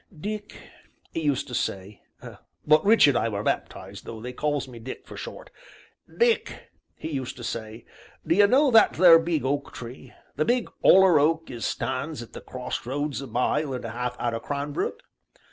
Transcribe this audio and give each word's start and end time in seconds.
'Dick,' 0.19 0.55
'e 1.15 1.19
used 1.21 1.47
to 1.47 1.53
say 1.53 2.01
(but 2.65 2.83
Richard 2.83 3.15
I 3.15 3.29
were 3.29 3.43
baptized, 3.43 4.03
though 4.03 4.19
they 4.19 4.33
calls 4.33 4.67
me 4.67 4.79
Dick 4.79 5.05
for 5.05 5.15
short), 5.15 5.51
'Dick,' 6.17 6.71
'e 7.03 7.07
used 7.07 7.37
to 7.37 7.43
say, 7.43 7.85
'd'ye 8.25 8.47
know 8.47 8.71
that 8.71 8.95
theer 8.95 9.19
big 9.19 9.45
oak 9.45 9.71
tree 9.73 10.11
the 10.37 10.43
big, 10.43 10.71
'oller 10.81 11.19
oak 11.19 11.51
as 11.51 11.65
stands 11.67 12.23
at 12.23 12.33
the 12.33 12.41
crossroads 12.41 13.21
a 13.21 13.27
mile 13.27 13.73
and 13.75 13.85
a 13.85 13.93
'alf 13.95 14.15
out 14.19 14.33
o' 14.33 14.39
Cranbrook? 14.39 15.01